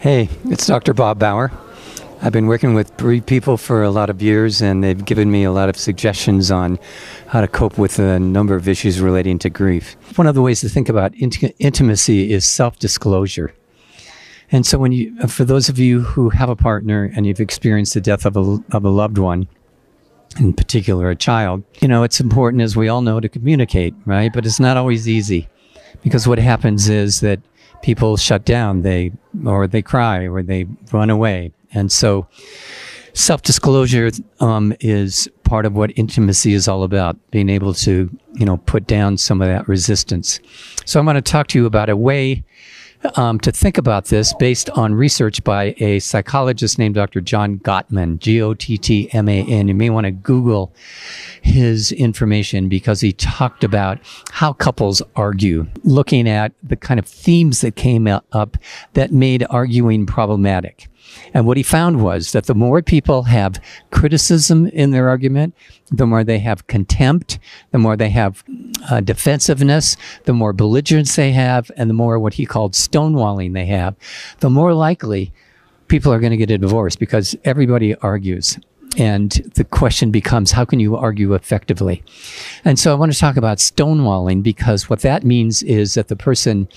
[0.00, 0.94] Hey, it's Dr.
[0.94, 1.50] Bob Baugher.
[2.22, 5.42] I've been working with bereaved people for a lot of years, and they've given me
[5.42, 6.78] a lot of suggestions on
[7.26, 9.96] how to cope with a number of issues relating to grief.
[10.14, 13.52] One of the ways to think about int- intimacy is self disclosure.
[14.52, 17.94] And so, when you, for those of you who have a partner and you've experienced
[17.94, 19.48] the death of a, of a loved one,
[20.38, 24.32] in particular a child, you know, it's important, as we all know, to communicate, right?
[24.32, 25.48] But it's not always easy
[26.04, 27.40] because what happens is that
[27.82, 29.12] people shut down, they,
[29.44, 31.52] or they cry, or they run away.
[31.72, 32.26] And so,
[33.18, 34.10] self disclosure
[34.40, 38.86] um, is part of what intimacy is all about being able to you know put
[38.86, 40.40] down some of that resistance
[40.84, 42.44] so i'm going to talk to you about a way
[43.16, 47.20] um, to think about this based on research by a psychologist named Dr.
[47.20, 49.68] John Gottman, G O T T M A N.
[49.68, 50.74] You may want to Google
[51.42, 53.98] his information because he talked about
[54.30, 58.56] how couples argue, looking at the kind of themes that came up
[58.94, 60.88] that made arguing problematic.
[61.34, 65.54] And what he found was that the more people have criticism in their argument,
[65.90, 67.38] the more they have contempt,
[67.70, 68.44] the more they have
[68.90, 73.66] uh, defensiveness, the more belligerence they have, and the more what he called stonewalling they
[73.66, 73.94] have,
[74.40, 75.32] the more likely
[75.88, 78.58] people are going to get a divorce because everybody argues.
[78.96, 82.02] And the question becomes, how can you argue effectively?
[82.64, 86.16] And so I want to talk about stonewalling because what that means is that the
[86.16, 86.68] person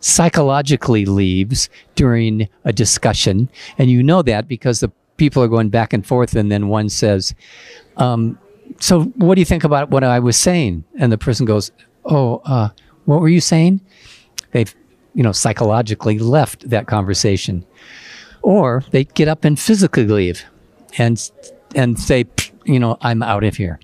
[0.00, 3.48] psychologically leaves during a discussion.
[3.78, 6.88] And you know that because the people are going back and forth, and then one
[6.88, 7.34] says,
[7.96, 8.38] um,
[8.84, 10.84] So, what do you think about what I was saying?
[10.98, 11.72] And the person goes,
[12.04, 12.68] Oh, uh,
[13.06, 13.80] what were you saying?
[14.50, 14.74] They've,
[15.14, 17.64] you know, psychologically left that conversation.
[18.42, 20.44] Or they get up and physically leave
[20.98, 21.18] and,
[21.74, 22.26] and say,
[22.66, 23.80] you know, I'm out of here.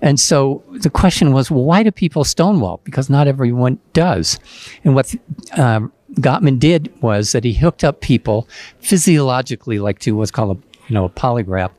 [0.00, 2.80] And so the question was, why do people stonewall?
[2.84, 4.40] Because not everyone does.
[4.82, 5.14] And what
[5.58, 5.80] uh,
[6.14, 8.48] Gottman did was that he hooked up people
[8.80, 11.70] physiologically, like to what's called a you know, a polygraph,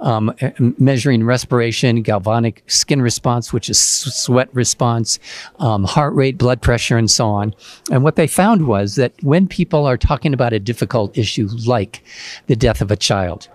[0.00, 0.34] um,
[0.78, 5.18] measuring respiration, galvanic skin response, which is sweat response,
[5.58, 7.54] um, heart rate, blood pressure, and so on.
[7.90, 12.02] And what they found was that when people are talking about a difficult issue like
[12.46, 13.48] the death of a child,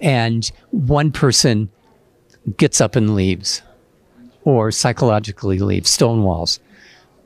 [0.00, 1.70] and one person
[2.56, 3.62] gets up and leaves
[4.44, 6.58] or psychologically leaves, stonewalls.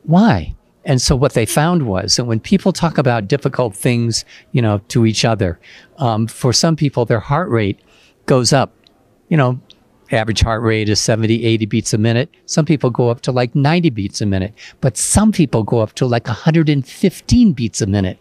[0.02, 0.54] Why?
[0.84, 4.78] And so what they found was that when people talk about difficult things, you know,
[4.88, 5.58] to each other,
[5.98, 7.80] um, for some people, their heart rate
[8.26, 8.74] goes up.
[9.28, 9.60] You know,
[10.12, 12.30] average heart rate is 70, 80 beats a minute.
[12.46, 15.94] Some people go up to like 90 beats a minute, but some people go up
[15.94, 18.18] to like 115 beats a minute.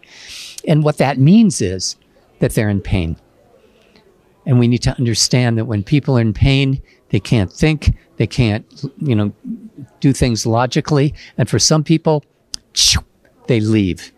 [0.66, 1.96] And what that means is
[2.38, 3.16] that they're in pain.
[4.46, 8.26] And we need to understand that when people are in pain, they can't think, they
[8.26, 8.66] can't,
[8.98, 9.32] you know,
[10.00, 11.14] do things logically.
[11.38, 12.24] And for some people,
[13.46, 14.12] they leave.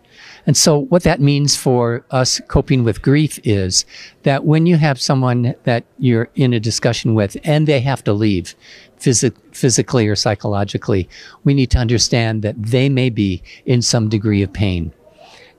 [0.45, 3.85] And so, what that means for us coping with grief is
[4.23, 8.13] that when you have someone that you're in a discussion with and they have to
[8.13, 8.55] leave
[8.97, 11.09] phys- physically or psychologically,
[11.43, 14.93] we need to understand that they may be in some degree of pain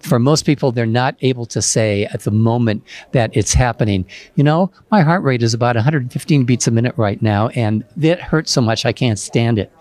[0.01, 2.83] for most people, they're not able to say at the moment
[3.13, 4.05] that it's happening,
[4.37, 8.21] you know, my heart rate is about 115 beats a minute right now, and it
[8.21, 9.73] hurts so much I can't stand it.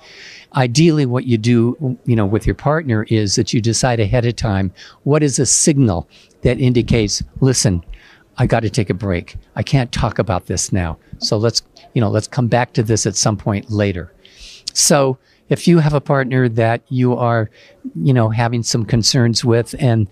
[0.55, 4.35] Ideally, what you do, you know, with your partner is that you decide ahead of
[4.35, 4.71] time
[5.03, 6.07] what is a signal
[6.41, 7.83] that indicates, listen,
[8.37, 9.35] I got to take a break.
[9.55, 10.97] I can't talk about this now.
[11.19, 11.61] So let's,
[11.93, 14.13] you know, let's come back to this at some point later.
[14.73, 15.17] So
[15.49, 17.49] if you have a partner that you are,
[17.95, 20.07] you know, having some concerns with and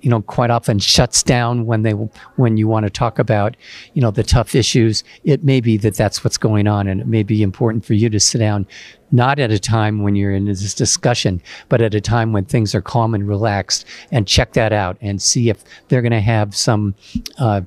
[0.00, 3.56] you know quite often shuts down when they when you want to talk about
[3.92, 5.04] you know the tough issues.
[5.24, 8.08] It may be that that's what's going on and it may be important for you
[8.10, 8.66] to sit down
[9.14, 12.74] not at a time when you're in this discussion but at a time when things
[12.74, 16.54] are calm and relaxed and check that out and see if they're going to have
[16.54, 16.94] some
[17.38, 17.60] uh,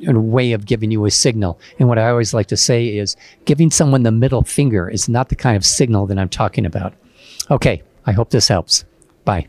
[0.00, 1.58] way of giving you a signal.
[1.78, 5.28] And what i always like to say is giving someone the middle finger is not
[5.28, 6.92] the kind of signal that i'm talking about.
[7.50, 8.84] Okay i hope this helps.
[9.24, 9.48] Bye